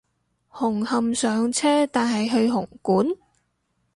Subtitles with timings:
[0.49, 3.07] 紅磡上車但係去紅館？